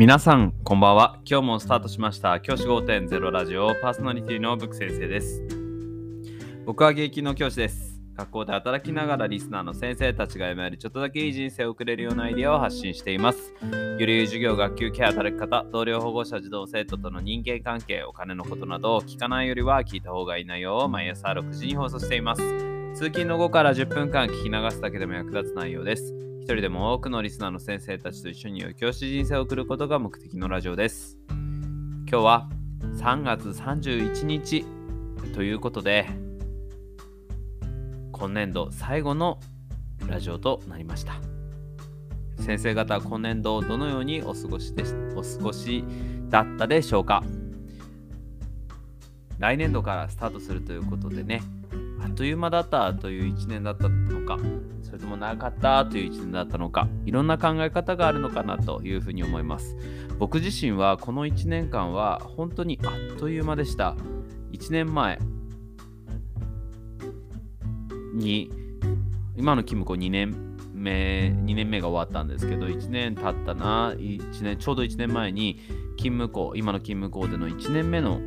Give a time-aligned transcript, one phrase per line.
[0.00, 1.20] 皆さん、こんばんは。
[1.26, 2.40] 今日もスタートしました。
[2.40, 5.42] 教師5.0ラジオパーソナリティのブック先生です。
[6.64, 8.00] 僕は現役の教師です。
[8.16, 13.52] 学校で働きながらリスナーの先生たちが夢よりちょっとだけいい人生を送れるようなアイデアを発信しています。
[13.98, 22.79] ゆるゆる授業、学級ケア、働き方、同僚保護者、児童生徒との人間関係、お金のことなどを聞かないよりは聞いた方がいい内容を毎朝6時に放送しています。
[22.94, 26.14] 通勤の後から10分間聞き流すだけでも役立つ内容です。
[26.40, 31.16] 一人でも多くのリスナーの先生たちと一緒に良教師人生を送ることが目的のラジオです。
[31.30, 32.50] 今日は
[32.96, 34.66] 3月31日
[35.34, 36.06] ということで、
[38.12, 39.40] 今年度最後の
[40.06, 41.14] ラジオとなりました。
[42.40, 45.84] 先生方、今年度どのようにお過ごしでしお過ごし
[46.28, 47.22] だったでしょうか？
[49.38, 51.40] 来年度からスタートするということでね、
[52.20, 54.38] という間だったという1年だったのか、
[54.82, 59.74] それとも長かったという1年だったのか、いろんな考え方があるのかなというふうに思います。
[60.18, 63.96] 僕自身はこの1年間は本当にあっという間でした。
[64.52, 65.18] 1年前
[68.12, 68.50] に、
[69.38, 75.58] 今のキムコ2年目、2年目が終わったんですけど、1年経ったな、1年ちょうど1年前に、
[75.96, 78.20] 勤務校、今の勤務校での1年目の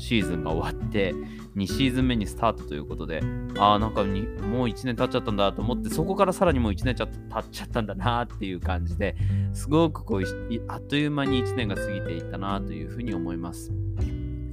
[0.00, 1.14] シーズンが終わって、
[1.56, 3.20] 2シーズン目にスタートということで、
[3.58, 9.16] ああ、なんかにもう1年経っちゃったんだと思って、そこからさらにもう1年ちゃ経っちゃったんだなっていう感じで、
[9.52, 10.22] すごくこう
[10.68, 13.72] あっという間に1年が過ぎていったなというふうに思います。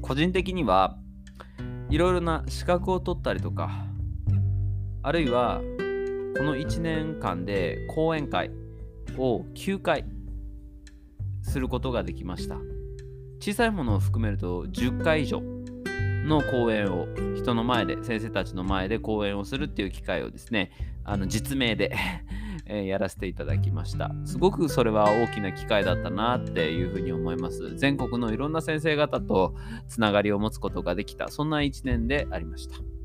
[0.02, 0.98] 個人的には
[1.90, 3.86] いろいろな資格を取ったりとか、
[5.04, 5.62] あるいは
[6.38, 8.52] この1年間で講演会
[9.18, 10.06] を9回
[11.42, 12.58] することができました。
[13.40, 15.42] 小さいものを含めると10回以上
[16.28, 20.72] の講演を人の前で先生たちの前で講演をするっていう機会をですね
[21.06, 21.96] あの実名で
[22.68, 24.12] やらせていただきました。
[24.26, 27.78] すごくそれは大きな機会だったなっていうふうに思います。
[27.78, 29.56] 全国のいろんな先生方と
[29.88, 32.97] つながりを持つことができたそんな1年でありました。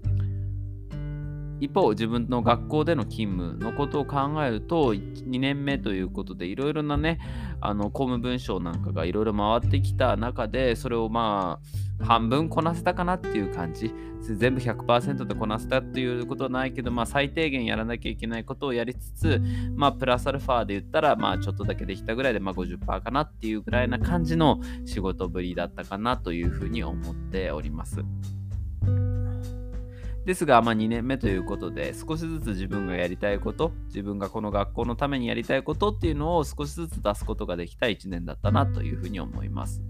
[1.62, 7.20] 一方自分の学校での勤務のことを考えると2年目ということでいろいろなね
[7.60, 11.60] あの公務文書なんかがいろいろ回ってきた中でそれをま
[12.00, 19.40] あ半分こなせたかなっていう感じ全部100%でこなせたっていうことはないけど、まあ、最低限やらなきゃいけないことをやりつつ、
[19.76, 28.04] まあ、プラスアルファで言ったら、まあ、ちょっとだけできたぐらいで、まあ、50%かなっていうぐらいな感じの仕事ぶりだったかなというふうに思っております。
[30.24, 39.82] ですが、まあ、2年目ということで少しずつ自分がやりたいこと自分がこの学校のためにやりたいことっていうのを少しずつ出すことができた1年だったなというふうに思います。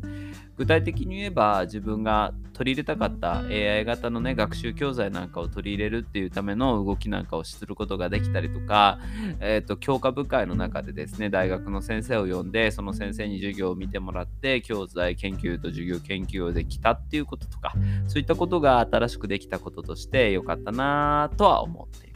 [0.56, 8.98] 具体的に言えば自分が取り入れたかった AI 型のね学習教材なんかを取り入れるっていうための動きなんかをすることができたりとか、
[9.40, 17.72] えーと、教科部会の中でですね大学の先生を呼んでその先生に授業を見てもらって教材研究と授業研究をできたっていうこととか
[18.06, 22.11] そういったことが新しくできたこととして良かったなとは思っています。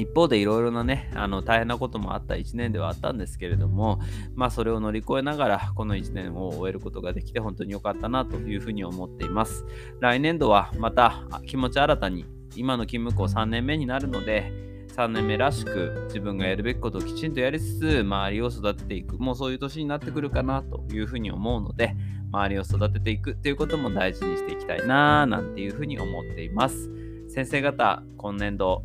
[0.00, 4.00] 一方でいろいろなね、あの大変なこともあった1年ではあったんですけれども、
[4.34, 9.64] まあそれを乗り越えながらこの1年を終えることができて本当に良かったなというふうに思っています。
[10.00, 21.94] 来年度はまた気持ち新たに今の勤務校3年目になるので、3年目らしく自分がやるべきことをきちんとやりつつ周りを育てていくもうそういう年になってくるかなというふうに思うので
[22.32, 26.90] 周りを育てていくっていうことも大事にしていきたいななんていうふうに思っています
[27.28, 28.84] 先生方今年度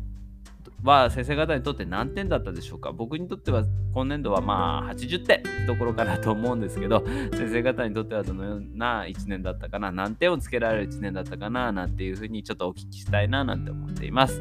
[0.84, 2.92] は先生方にとって何点だったでしょうか？
[2.92, 3.64] 僕にとっては
[3.94, 7.04] 今年度はまあ80点ところかなと思うんですけど
[7.34, 9.90] 先生方にとってはどのような1年だったかな？
[9.90, 11.72] 何点をつけられる1年だったかな？
[11.72, 14.40] なんていうふうにちょっとお聞きしたいななんて思っています。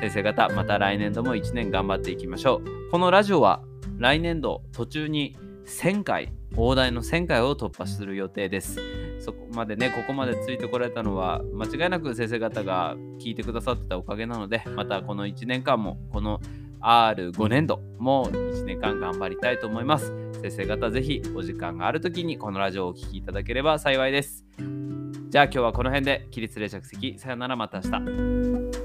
[0.00, 2.90] 先生方また来年度も1年頑張っていきましょう。
[2.90, 3.62] このラジオは
[3.98, 9.03] 来年度途中に1000回大台の1000回を突破する予定です。
[9.24, 16.40] そこまでねここまでついてこられたのは間違いなく先生方が聞いてくださってたおかげなのでまたこの1年間もこの
[16.82, 20.12] R5 年度も1年間頑張りたいと思います。
[20.42, 24.44] 先生方ぜひお時間がある時にこのラジオをお聴きいただければ幸いです。
[25.30, 28.83] じゃあ今日はこの辺で起立冷却席さよならまた明日。